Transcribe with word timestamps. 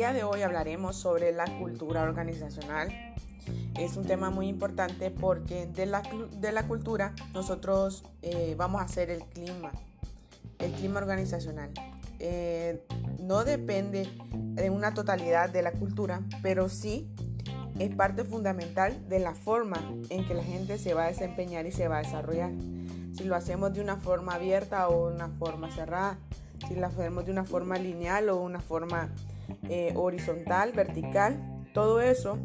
día 0.00 0.14
de 0.14 0.24
hoy 0.24 0.40
hablaremos 0.40 0.96
sobre 0.96 1.30
la 1.30 1.44
cultura 1.58 2.04
organizacional. 2.04 2.88
Es 3.78 3.98
un 3.98 4.06
tema 4.06 4.30
muy 4.30 4.48
importante 4.48 5.10
porque 5.10 5.66
de 5.66 5.84
la, 5.84 6.02
de 6.40 6.52
la 6.52 6.66
cultura 6.66 7.14
nosotros 7.34 8.04
eh, 8.22 8.54
vamos 8.56 8.80
a 8.80 8.84
hacer 8.84 9.10
el 9.10 9.22
clima, 9.26 9.72
el 10.58 10.72
clima 10.72 11.00
organizacional. 11.00 11.68
Eh, 12.18 12.82
no 13.18 13.44
depende 13.44 14.08
de 14.32 14.70
una 14.70 14.94
totalidad 14.94 15.50
de 15.50 15.60
la 15.60 15.72
cultura, 15.72 16.22
pero 16.40 16.70
sí 16.70 17.06
es 17.78 17.94
parte 17.94 18.24
fundamental 18.24 19.06
de 19.06 19.18
la 19.18 19.34
forma 19.34 19.82
en 20.08 20.26
que 20.26 20.32
la 20.32 20.44
gente 20.44 20.78
se 20.78 20.94
va 20.94 21.04
a 21.04 21.08
desempeñar 21.08 21.66
y 21.66 21.72
se 21.72 21.88
va 21.88 21.98
a 21.98 22.02
desarrollar. 22.02 22.52
Si 23.12 23.24
lo 23.24 23.36
hacemos 23.36 23.74
de 23.74 23.82
una 23.82 23.96
forma 23.96 24.36
abierta 24.36 24.88
o 24.88 25.12
una 25.12 25.28
forma 25.28 25.70
cerrada, 25.70 26.16
si 26.68 26.74
lo 26.74 26.86
hacemos 26.86 27.26
de 27.26 27.32
una 27.32 27.44
forma 27.44 27.76
lineal 27.76 28.30
o 28.30 28.40
una 28.40 28.60
forma 28.60 29.10
eh, 29.68 29.92
horizontal, 29.96 30.72
vertical, 30.72 31.64
todo 31.72 32.00
eso 32.00 32.38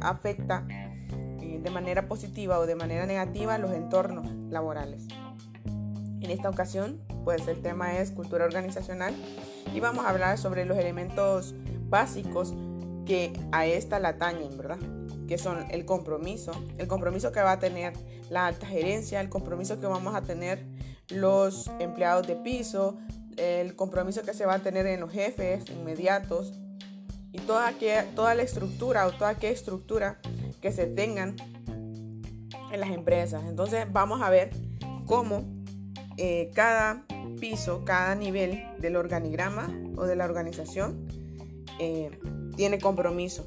afecta 0.00 0.66
eh, 1.40 1.60
de 1.62 1.70
manera 1.70 2.08
positiva 2.08 2.58
o 2.58 2.66
de 2.66 2.74
manera 2.74 3.06
negativa 3.06 3.58
los 3.58 3.72
entornos 3.72 4.30
laborales. 4.50 5.06
En 6.20 6.30
esta 6.30 6.48
ocasión, 6.48 7.00
pues 7.24 7.46
el 7.48 7.62
tema 7.62 7.98
es 7.98 8.10
cultura 8.10 8.44
organizacional 8.44 9.14
y 9.74 9.80
vamos 9.80 10.04
a 10.04 10.10
hablar 10.10 10.38
sobre 10.38 10.64
los 10.64 10.76
elementos 10.78 11.54
básicos 11.88 12.54
que 13.04 13.32
a 13.52 13.66
esta 13.66 14.00
la 14.00 14.08
atañen, 14.10 14.56
¿verdad? 14.56 14.78
Que 15.28 15.38
son 15.38 15.70
el 15.70 15.84
compromiso, 15.84 16.52
el 16.78 16.88
compromiso 16.88 17.32
que 17.32 17.40
va 17.40 17.52
a 17.52 17.58
tener 17.58 17.94
la 18.30 18.46
alta 18.46 18.66
gerencia, 18.66 19.20
el 19.20 19.28
compromiso 19.28 19.80
que 19.80 19.86
vamos 19.86 20.14
a 20.14 20.22
tener 20.22 20.66
los 21.08 21.70
empleados 21.78 22.26
de 22.26 22.36
piso, 22.36 22.98
el 23.36 23.76
compromiso 23.76 24.22
que 24.22 24.34
se 24.34 24.46
va 24.46 24.54
a 24.54 24.58
tener 24.60 24.86
en 24.86 25.00
los 25.00 25.12
jefes 25.12 25.64
inmediatos 25.70 26.52
y 27.32 27.38
toda, 27.38 27.72
toda 28.14 28.34
la 28.34 28.42
estructura 28.42 29.06
o 29.06 29.12
toda 29.12 29.30
aquella 29.30 29.52
estructura 29.52 30.20
que 30.60 30.72
se 30.72 30.86
tengan 30.86 31.36
en 32.72 32.80
las 32.80 32.90
empresas. 32.90 33.44
Entonces 33.46 33.86
vamos 33.92 34.22
a 34.22 34.30
ver 34.30 34.50
cómo 35.06 35.44
eh, 36.16 36.50
cada 36.54 37.04
piso, 37.40 37.84
cada 37.84 38.14
nivel 38.14 38.64
del 38.78 38.96
organigrama 38.96 39.68
o 39.96 40.04
de 40.04 40.16
la 40.16 40.24
organización 40.24 41.06
eh, 41.78 42.10
tiene 42.56 42.78
compromiso. 42.78 43.46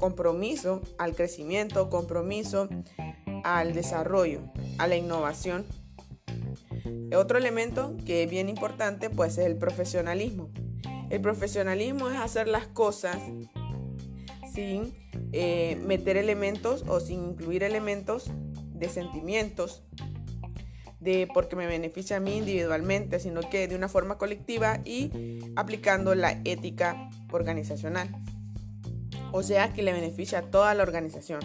Compromiso 0.00 0.82
al 0.98 1.14
crecimiento, 1.14 1.88
compromiso 1.88 2.68
al 3.44 3.72
desarrollo, 3.72 4.40
a 4.78 4.88
la 4.88 4.96
innovación 4.96 5.64
otro 7.16 7.38
elemento 7.38 7.96
que 8.04 8.24
es 8.24 8.30
bien 8.30 8.48
importante 8.48 9.10
pues 9.10 9.38
es 9.38 9.46
el 9.46 9.56
profesionalismo. 9.56 10.50
El 11.10 11.20
profesionalismo 11.20 12.08
es 12.08 12.18
hacer 12.18 12.48
las 12.48 12.66
cosas 12.66 13.18
sin 14.52 14.94
eh, 15.32 15.78
meter 15.86 16.16
elementos 16.16 16.84
o 16.88 17.00
sin 17.00 17.22
incluir 17.22 17.62
elementos 17.62 18.30
de 18.74 18.88
sentimientos, 18.88 19.82
de 21.00 21.28
porque 21.32 21.56
me 21.56 21.66
beneficia 21.66 22.16
a 22.16 22.20
mí 22.20 22.36
individualmente, 22.36 23.18
sino 23.18 23.40
que 23.48 23.68
de 23.68 23.76
una 23.76 23.88
forma 23.88 24.18
colectiva 24.18 24.80
y 24.84 25.40
aplicando 25.56 26.14
la 26.14 26.40
ética 26.44 27.10
organizacional. 27.30 28.08
O 29.32 29.42
sea 29.42 29.72
que 29.72 29.82
le 29.82 29.92
beneficia 29.92 30.38
a 30.38 30.42
toda 30.42 30.74
la 30.74 30.82
organización. 30.82 31.40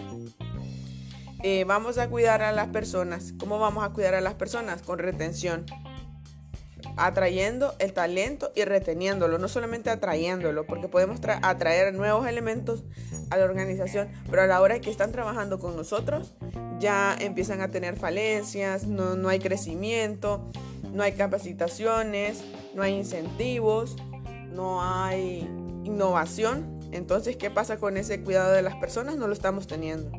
Eh, 1.42 1.64
vamos 1.64 1.98
a 1.98 2.08
cuidar 2.08 2.42
a 2.42 2.50
las 2.50 2.68
personas. 2.68 3.32
¿Cómo 3.38 3.60
vamos 3.60 3.84
a 3.84 3.90
cuidar 3.90 4.14
a 4.14 4.20
las 4.20 4.34
personas? 4.34 4.82
Con 4.82 4.98
retención. 4.98 5.66
Atrayendo 6.96 7.74
el 7.78 7.92
talento 7.92 8.50
y 8.56 8.64
reteniéndolo, 8.64 9.38
no 9.38 9.46
solamente 9.46 9.88
atrayéndolo, 9.88 10.66
porque 10.66 10.88
podemos 10.88 11.20
atraer 11.42 11.94
nuevos 11.94 12.26
elementos 12.26 12.82
a 13.30 13.36
la 13.36 13.44
organización, 13.44 14.08
pero 14.28 14.42
a 14.42 14.46
la 14.46 14.60
hora 14.60 14.80
que 14.80 14.90
están 14.90 15.12
trabajando 15.12 15.60
con 15.60 15.76
nosotros, 15.76 16.34
ya 16.80 17.16
empiezan 17.20 17.60
a 17.60 17.70
tener 17.70 17.96
falencias, 17.96 18.84
no, 18.88 19.14
no 19.14 19.28
hay 19.28 19.38
crecimiento, 19.38 20.50
no 20.92 21.04
hay 21.04 21.12
capacitaciones, 21.12 22.42
no 22.74 22.82
hay 22.82 22.94
incentivos, 22.94 23.96
no 24.50 24.82
hay 24.82 25.48
innovación. 25.84 26.80
Entonces, 26.90 27.36
¿qué 27.36 27.50
pasa 27.50 27.76
con 27.76 27.96
ese 27.96 28.22
cuidado 28.22 28.52
de 28.52 28.62
las 28.62 28.74
personas? 28.76 29.16
No 29.16 29.28
lo 29.28 29.34
estamos 29.34 29.68
teniendo. 29.68 30.10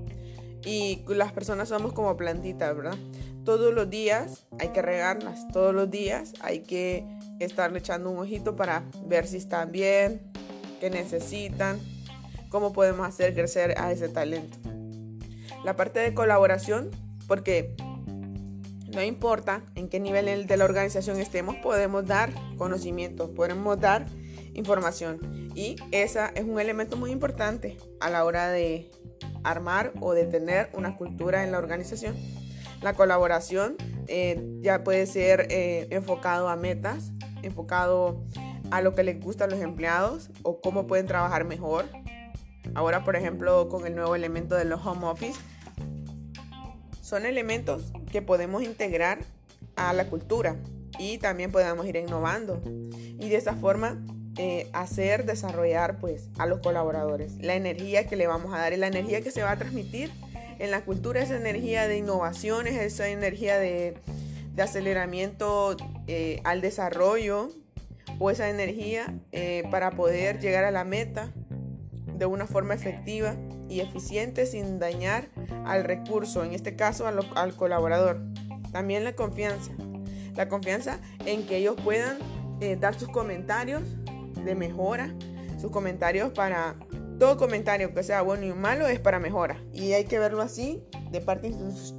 Y 0.66 1.04
las 1.08 1.32
personas 1.32 1.70
somos 1.70 1.94
como 1.94 2.18
plantitas, 2.18 2.76
¿verdad? 2.76 2.98
Todos 3.46 3.74
los 3.74 3.90
días 3.90 4.46
hay 4.60 4.70
que 4.70 4.82
regarlas, 4.82 5.48
todos 5.54 5.74
los 5.74 5.90
días 5.90 6.34
hay 6.42 6.60
que 6.60 7.06
estarle 7.40 7.80
echando 7.80 8.10
un 8.12 8.20
ojito 8.20 8.56
para 8.56 8.84
ver 9.06 9.26
si 9.26 9.38
están 9.38 9.72
bien, 9.72 10.22
qué 10.80 10.90
necesitan, 10.90 11.80
cómo 12.50 12.74
podemos 12.74 13.08
hacer 13.08 13.34
crecer 13.34 13.76
a 13.78 13.92
ese 13.92 14.10
talento. 14.10 14.58
La 15.64 15.76
parte 15.76 16.00
de 16.00 16.14
colaboración, 16.14 16.92
porque 17.28 17.76
no 18.94 19.04
importa 19.04 19.64
en 19.76 19.88
qué 19.88 20.00
nivel 20.00 20.48
de 20.48 20.58
la 20.58 20.66
organización 20.66 21.20
estemos, 21.20 21.56
podemos 21.58 22.06
dar 22.06 22.32
conocimientos, 22.58 23.30
podemos 23.30 23.80
dar 23.80 24.06
información. 24.54 25.20
Y 25.56 25.76
esa 25.92 26.28
es 26.30 26.44
un 26.44 26.60
elemento 26.60 26.98
muy 26.98 27.12
importante 27.12 27.78
a 28.00 28.10
la 28.10 28.26
hora 28.26 28.50
de 28.50 28.90
armar 29.52 29.94
o 30.00 30.14
de 30.14 30.26
tener 30.26 30.70
una 30.74 30.96
cultura 30.96 31.44
en 31.44 31.52
la 31.52 31.58
organización. 31.58 32.16
La 32.82 32.94
colaboración 32.94 33.76
eh, 34.08 34.42
ya 34.62 34.84
puede 34.84 35.06
ser 35.06 35.48
eh, 35.50 35.88
enfocado 35.92 36.50
a 36.50 36.56
metas, 36.56 37.12
enfocado 37.42 38.24
a 38.72 38.82
lo 38.82 38.96
que 38.96 39.04
les 39.04 39.20
gusta 39.20 39.46
a 39.46 39.48
los 39.48 39.60
empleados 39.60 40.30
o 40.44 40.62
cómo 40.62 40.88
pueden 40.88 41.08
trabajar 41.08 41.46
mejor. 41.46 41.86
Ahora, 42.76 43.04
por 43.04 43.16
ejemplo, 43.16 43.68
con 43.70 43.86
el 43.86 43.96
nuevo 43.96 44.16
elemento 44.16 44.56
de 44.56 44.66
los 44.66 44.86
home 44.86 45.08
office, 45.08 45.40
son 47.02 47.26
elementos 47.26 47.92
que 48.12 48.22
podemos 48.22 48.64
integrar 48.64 49.20
a 49.76 49.94
la 49.94 50.06
cultura 50.06 50.58
y 51.00 51.18
también 51.18 51.52
podemos 51.52 51.86
ir 51.88 51.96
innovando. 51.96 52.62
Y 52.66 53.30
de 53.30 53.36
esa 53.36 53.56
forma 53.56 53.98
eh, 54.38 54.70
hacer 54.72 55.26
desarrollar 55.26 55.98
pues 56.00 56.30
a 56.38 56.46
los 56.46 56.60
colaboradores. 56.60 57.36
La 57.40 57.56
energía 57.56 58.08
que 58.08 58.16
le 58.16 58.28
vamos 58.28 58.54
a 58.54 58.60
dar 58.60 58.72
y 58.72 58.78
la 58.78 58.88
energía 58.88 59.22
que 59.22 59.32
se 59.32 59.44
va 59.44 59.52
a 59.52 59.58
transmitir 59.58 60.12
en 60.60 60.72
la 60.72 60.82
cultura, 60.82 61.22
esa 61.22 61.36
energía 61.36 61.88
de 61.88 61.98
innovaciones, 61.98 62.80
esa 62.80 63.10
energía 63.10 63.58
de, 63.58 63.98
aceleramiento 64.58 65.78
eh, 66.08 66.42
al 66.44 66.60
desarrollo 66.60 67.50
o 68.20 68.30
esa 68.30 68.50
energía 68.50 69.14
eh, 69.32 69.64
para 69.72 69.92
poder 69.92 70.40
llegar 70.42 70.66
a 70.66 70.72
la 70.72 70.84
meta 70.84 71.32
de 72.18 72.26
una 72.26 72.46
forma 72.46 72.74
efectiva 72.74 73.36
y 73.70 73.80
eficiente 73.80 74.46
sin 74.46 74.80
dañar 74.80 75.30
al 75.66 75.86
recurso, 75.86 76.44
en 76.44 76.54
este 76.54 76.76
caso 76.76 77.08
al 77.08 77.56
colaborador. 77.56 78.22
También 78.74 79.06
la 79.06 79.16
confianza, 79.16 79.72
la 80.36 80.50
confianza 80.50 81.00
en 81.26 81.48
que 81.48 81.58
ellos 81.58 81.76
puedan 81.82 82.18
dar 82.80 83.00
sus 83.00 83.08
comentarios 83.08 83.84
de 84.44 84.56
mejora, 84.56 85.14
sus 85.60 85.72
comentarios 85.72 86.32
para 86.32 86.76
todo 87.20 87.38
comentario 87.38 87.94
que 87.94 88.02
sea 88.02 88.22
bueno 88.22 88.46
y 88.46 88.54
malo 88.54 88.88
es 88.88 89.00
para 89.00 89.20
mejora 89.20 89.62
y 89.74 89.92
hay 89.92 90.06
que 90.06 90.20
verlo 90.20 90.42
así 90.42 90.82
de 91.12 91.20
parte 91.22 91.52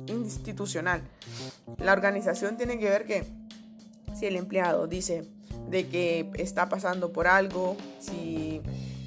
institucional. 0.09 1.03
La 1.79 1.93
organización 1.93 2.57
tiene 2.57 2.79
que 2.79 2.89
ver 2.89 3.05
que 3.05 3.25
si 4.19 4.27
el 4.27 4.37
empleado 4.37 4.87
dice 4.87 5.25
de 5.69 5.89
que 5.89 6.31
está 6.35 6.69
pasando 6.69 7.13
por 7.13 7.27
algo, 7.27 7.77
si 8.01 8.63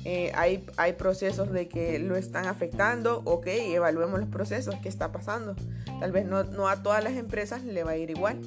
eh, 0.06 0.32
hay, 0.36 0.66
hay 0.78 0.94
procesos 0.94 1.52
de 1.52 1.68
que 1.68 2.00
lo 2.00 2.16
están 2.16 2.46
afectando, 2.46 3.22
ok, 3.26 3.48
evaluemos 3.48 4.20
los 4.20 4.30
procesos 4.30 4.76
que 4.76 4.90
está 4.90 5.12
pasando. 5.12 5.56
Tal 6.00 6.12
vez 6.12 6.26
no, 6.26 6.44
no 6.44 6.68
a 6.68 6.84
todas 6.84 7.04
las 7.04 7.14
empresas 7.14 7.64
le 7.64 7.84
va 7.84 7.92
a 7.92 7.98
ir 7.98 8.10
igual. 8.10 8.40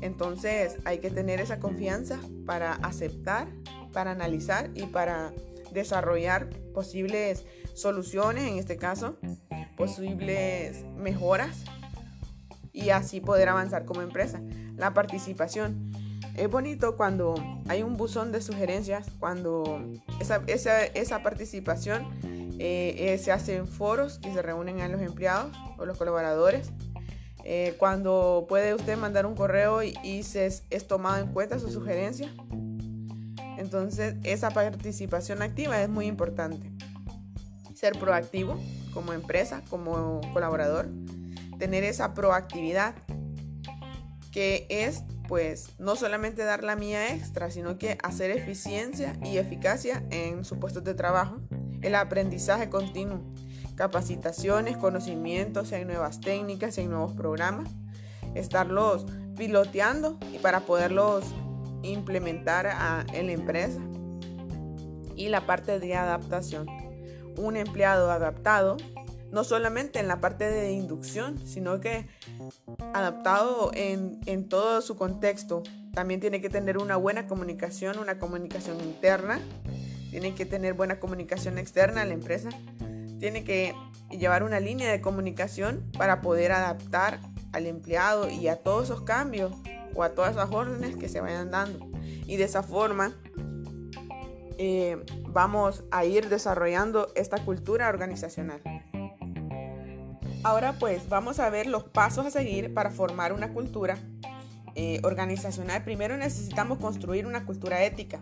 Entonces 0.00 0.76
hay 0.84 0.98
que 0.98 1.10
tener 1.10 1.40
esa 1.40 1.58
confianza 1.58 2.20
para 2.46 2.74
aceptar 2.74 3.48
para 3.96 4.10
analizar 4.10 4.68
y 4.74 4.82
para 4.82 5.32
desarrollar 5.72 6.50
posibles 6.74 7.46
soluciones, 7.72 8.44
en 8.44 8.58
este 8.58 8.76
caso, 8.76 9.16
posibles 9.74 10.84
mejoras 10.98 11.64
y 12.74 12.90
así 12.90 13.22
poder 13.22 13.48
avanzar 13.48 13.86
como 13.86 14.02
empresa. 14.02 14.42
La 14.76 14.92
participación. 14.92 15.90
Es 16.36 16.50
bonito 16.50 16.98
cuando 16.98 17.36
hay 17.68 17.82
un 17.82 17.96
buzón 17.96 18.32
de 18.32 18.42
sugerencias, 18.42 19.06
cuando 19.18 19.82
esa, 20.20 20.42
esa, 20.92 21.22
participación 21.22 22.06
eh, 22.58 23.14
eh, 23.14 23.16
se 23.16 23.32
hace 23.32 23.56
en 23.56 23.66
foros 23.66 24.20
y 24.22 24.30
se 24.30 24.42
reúnen 24.42 24.82
a 24.82 24.88
los 24.88 25.00
empleados 25.00 25.56
o 25.78 25.86
los 25.86 25.96
colaboradores. 25.96 26.70
Eh, 27.44 27.76
cuando 27.78 28.44
puede 28.46 28.74
usted 28.74 28.98
mandar 28.98 29.24
un 29.24 29.34
correo 29.34 29.82
y, 29.82 29.94
y 30.04 30.22
se 30.24 30.44
es, 30.44 30.64
es 30.68 30.86
tomado 30.86 31.24
en 31.24 31.32
cuenta 31.32 31.58
su 31.58 31.70
sugerencia 31.70 32.30
entonces, 33.66 34.14
esa 34.22 34.50
participación 34.50 35.42
activa 35.42 35.82
es 35.82 35.88
muy 35.88 36.06
importante. 36.06 36.70
Ser 37.74 37.98
proactivo 37.98 38.60
como 38.94 39.12
empresa, 39.12 39.64
como 39.68 40.20
colaborador, 40.32 40.88
tener 41.58 41.82
esa 41.82 42.14
proactividad 42.14 42.94
que 44.30 44.68
es 44.70 45.02
pues 45.26 45.70
no 45.80 45.96
solamente 45.96 46.44
dar 46.44 46.62
la 46.62 46.76
mía 46.76 47.12
extra, 47.12 47.50
sino 47.50 47.76
que 47.76 47.98
hacer 48.04 48.30
eficiencia 48.30 49.16
y 49.24 49.38
eficacia 49.38 50.04
en 50.10 50.44
sus 50.44 50.58
puestos 50.58 50.84
de 50.84 50.94
trabajo, 50.94 51.40
el 51.82 51.96
aprendizaje 51.96 52.70
continuo, 52.70 53.20
capacitaciones, 53.74 54.76
conocimientos, 54.76 55.72
hay 55.72 55.84
nuevas 55.84 56.20
técnicas, 56.20 56.78
hay 56.78 56.86
nuevos 56.86 57.14
programas, 57.14 57.68
estarlos 58.36 59.06
piloteando 59.36 60.20
y 60.32 60.38
para 60.38 60.60
poderlos 60.60 61.24
implementar 61.82 63.06
en 63.12 63.26
la 63.26 63.32
empresa. 63.32 63.80
Y 65.14 65.28
la 65.28 65.46
parte 65.46 65.78
de 65.78 65.94
adaptación. 65.94 66.66
Un 67.38 67.56
empleado 67.56 68.10
adaptado 68.10 68.76
no 69.30 69.44
solamente 69.44 69.98
en 69.98 70.08
la 70.08 70.20
parte 70.20 70.48
de 70.50 70.72
inducción, 70.72 71.38
sino 71.46 71.80
que 71.80 72.06
adaptado 72.94 73.70
en, 73.74 74.48
todo 74.48 74.80
su 74.80 74.96
contexto. 74.96 75.62
También 75.92 76.20
tiene 76.20 76.40
que 76.40 76.48
tener 76.48 76.78
una 76.78 76.96
buena 76.96 77.26
comunicación, 77.26 77.98
una 77.98 78.18
comunicación 78.18 78.80
interna, 78.80 79.40
tiene 80.10 80.34
que 80.34 80.46
tener 80.46 80.74
buena 80.74 81.00
comunicación 81.00 81.58
externa 81.58 82.02
a 82.02 82.04
la 82.04 82.14
empresa, 82.14 82.50
tiene 83.18 83.44
que 83.44 83.74
llevar 84.10 84.42
una 84.42 84.60
línea 84.60 84.90
de 84.90 85.00
comunicación 85.00 85.90
para 85.98 86.20
poder 86.20 86.52
adaptar 86.52 87.20
al 87.52 87.66
empleado 87.66 88.30
y 88.30 88.48
a 88.48 88.56
todos 88.56 88.84
esos 88.84 89.02
cambios 89.02 89.52
o 89.96 90.02
a 90.02 90.10
todas 90.10 90.32
esas 90.32 90.50
órdenes 90.52 90.96
que 90.96 91.08
se 91.08 91.20
vayan 91.20 91.50
dando. 91.50 91.86
Y 92.26 92.36
de 92.36 92.44
esa 92.44 92.62
forma 92.62 93.14
eh, 94.58 95.04
vamos 95.28 95.84
a 95.90 96.04
ir 96.04 96.28
desarrollando 96.28 97.08
esta 97.14 97.38
cultura 97.38 97.88
organizacional. 97.88 98.60
Ahora 100.42 100.74
pues 100.78 101.08
vamos 101.08 101.40
a 101.40 101.50
ver 101.50 101.66
los 101.66 101.84
pasos 101.84 102.26
a 102.26 102.30
seguir 102.30 102.72
para 102.72 102.90
formar 102.90 103.32
una 103.32 103.52
cultura 103.52 103.98
eh, 104.74 105.00
organizacional. 105.02 105.82
Primero 105.84 106.16
necesitamos 106.16 106.78
construir 106.78 107.26
una 107.26 107.44
cultura 107.44 107.82
ética. 107.82 108.20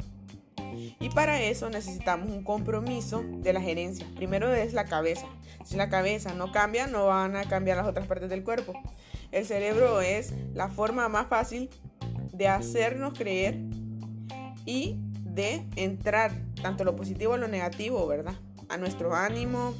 Y 0.99 1.11
para 1.11 1.41
eso 1.43 1.71
necesitamos 1.71 2.31
un 2.31 2.43
compromiso 2.43 3.23
de 3.25 3.53
la 3.53 3.61
gerencia. 3.61 4.07
Primero 4.17 4.53
es 4.53 4.73
la 4.73 4.85
cabeza. 4.85 5.27
Si 5.65 5.77
la 5.77 5.89
cabeza 5.89 6.35
no 6.35 6.53
cambia, 6.53 6.87
no 6.87 7.07
van 7.07 7.37
a 7.37 7.45
cambiar 7.45 7.77
las 7.77 7.87
otras 7.87 8.07
partes 8.07 8.31
del 8.31 8.43
cuerpo. 8.43 8.73
El 9.35 9.45
cerebro 9.45 10.01
es 10.01 10.33
la 10.55 10.69
forma 10.69 11.09
más 11.09 11.27
fácil 11.27 11.69
de 12.33 12.47
hacernos 12.47 13.19
creer 13.19 13.59
y 14.65 14.97
de 15.25 15.67
entrar 15.75 16.31
tanto 16.63 16.85
lo 16.85 16.95
positivo 16.95 17.33
como 17.33 17.43
lo 17.43 17.49
negativo, 17.49 18.07
¿verdad? 18.07 18.35
A 18.69 18.77
nuestro 18.77 19.13
ánimo, 19.13 19.75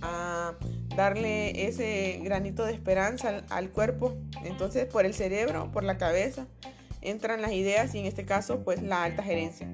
a 0.00 0.54
darle 0.94 1.66
ese 1.66 2.20
granito 2.22 2.64
de 2.64 2.72
esperanza 2.72 3.42
al, 3.50 3.70
cuerpo. 3.70 4.16
Entonces, 4.44 4.86
por 4.86 5.04
el 5.04 5.12
cerebro, 5.12 5.72
por 5.72 5.82
la 5.82 5.98
cabeza, 5.98 6.46
entran 7.00 7.42
las 7.42 7.50
ideas 7.50 7.92
y 7.96 7.98
en 7.98 8.06
este 8.06 8.24
caso, 8.24 8.60
pues 8.62 8.80
la 8.80 9.02
alta 9.02 9.24
gerencia. 9.24 9.66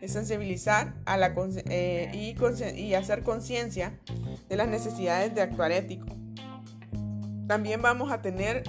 Es 0.00 0.14
sensibilizar 0.14 0.94
eh, 1.68 2.10
y, 2.14 2.80
y 2.80 2.94
hacer 2.94 3.22
conciencia 3.22 4.00
de 4.48 4.56
las 4.56 4.68
necesidades 4.68 5.34
de 5.34 5.42
actuar 5.42 5.72
ético. 5.72 6.06
También 7.46 7.80
vamos 7.80 8.10
a 8.10 8.22
tener 8.22 8.64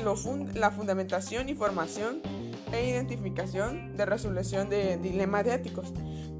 la 0.53 0.71
fundamentación 0.71 1.49
y 1.49 1.55
formación 1.55 2.21
e 2.71 2.89
identificación 2.89 3.95
de 3.95 4.05
resolución 4.05 4.69
de 4.69 4.97
dilemas 4.97 5.47
éticos. 5.47 5.93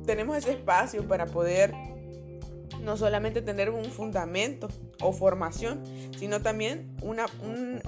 Tenemos 0.05 0.37
ese 0.37 0.51
espacio 0.51 1.07
para 1.07 1.25
poder 1.25 1.73
no 2.81 2.95
solamente 2.95 3.41
tener 3.41 3.69
un 3.69 3.85
fundamento 3.85 4.69
o 5.01 5.11
formación, 5.11 5.83
sino 6.17 6.41
también 6.41 6.95
una, 7.01 7.25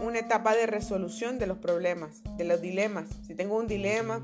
una, 0.02 0.20
etapa 0.20 0.56
de 0.56 0.66
resolución 0.66 1.40
de 1.40 1.48
los 1.48 1.58
problemas, 1.58 2.22
de 2.38 2.44
los 2.44 2.60
dilemas. 2.60 3.08
Si 3.26 3.36
tengo 3.36 3.56
un 3.56 3.68
dilema, 3.68 4.24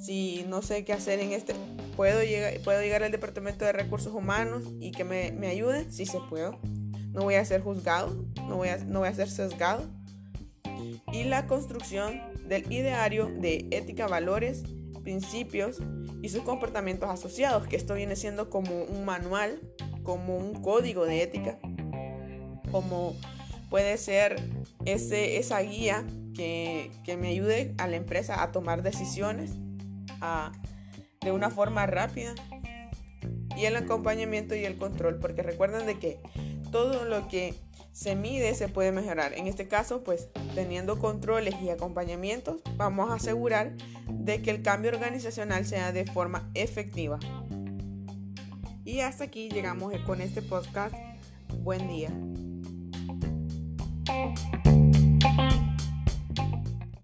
si 0.00 0.44
no 0.48 0.62
sé 0.62 0.84
qué 0.84 0.92
hacer 0.92 1.20
en 1.20 1.32
este, 1.32 1.54
¿puedo 1.96 2.22
llegar, 2.22 2.54
puedo 2.62 2.80
llegar 2.80 3.02
al 3.02 3.12
Departamento 3.12 3.64
de 3.64 3.72
Recursos 3.72 4.14
Humanos 4.14 4.62
y 4.80 4.92
que 4.92 5.04
me, 5.04 5.32
me 5.32 5.48
ayude? 5.48 5.90
Sí 5.90 6.06
se 6.06 6.20
puedo. 6.30 6.58
No 7.14 7.22
voy 7.22 7.36
a 7.36 7.44
ser 7.44 7.62
juzgado, 7.62 8.14
no 8.48 8.56
voy 8.56 8.68
a, 8.68 8.76
no 8.78 8.98
voy 8.98 9.08
a 9.08 9.14
ser 9.14 9.30
sesgado. 9.30 9.88
Y 11.12 11.24
la 11.24 11.46
construcción 11.46 12.20
del 12.46 12.70
ideario 12.70 13.26
de 13.26 13.68
ética, 13.70 14.06
valores, 14.06 14.64
principios 15.02 15.80
y 16.22 16.28
sus 16.30 16.42
comportamientos 16.42 17.08
asociados, 17.08 17.66
que 17.68 17.76
esto 17.76 17.94
viene 17.94 18.16
siendo 18.16 18.50
como 18.50 18.82
un 18.82 19.04
manual 19.04 19.60
como 20.04 20.36
un 20.36 20.62
código 20.62 21.06
de 21.06 21.22
ética, 21.22 21.58
como 22.70 23.16
puede 23.70 23.96
ser 23.96 24.36
ese, 24.84 25.38
esa 25.38 25.60
guía 25.60 26.06
que, 26.34 26.90
me 27.18 27.28
ayude 27.28 27.74
a 27.78 27.88
la 27.88 27.96
empresa 27.96 28.42
a 28.42 28.52
tomar 28.52 28.82
decisiones 28.82 29.52
de 31.20 31.32
una 31.32 31.50
forma 31.50 31.86
rápida 31.86 32.34
y 33.56 33.64
el 33.64 33.76
acompañamiento 33.76 34.54
y 34.54 34.64
el 34.64 34.76
control, 34.76 35.18
porque 35.18 35.42
recuerden 35.42 35.86
de 35.86 35.98
que 35.98 36.18
todo 36.74 37.04
lo 37.04 37.28
que 37.28 37.54
se 37.92 38.16
mide 38.16 38.52
se 38.56 38.66
puede 38.66 38.90
mejorar. 38.90 39.32
En 39.34 39.46
este 39.46 39.68
caso, 39.68 40.02
pues 40.02 40.28
teniendo 40.56 40.98
controles 40.98 41.54
y 41.62 41.70
acompañamientos, 41.70 42.62
vamos 42.76 43.12
a 43.12 43.14
asegurar 43.14 43.76
de 44.08 44.42
que 44.42 44.50
el 44.50 44.60
cambio 44.60 44.90
organizacional 44.90 45.64
sea 45.66 45.92
de 45.92 46.04
forma 46.04 46.50
efectiva. 46.54 47.20
Y 48.84 49.00
hasta 49.02 49.22
aquí 49.22 49.50
llegamos 49.50 49.94
con 50.04 50.20
este 50.20 50.42
podcast. 50.42 50.96
Buen 51.62 51.86
día. 51.86 52.10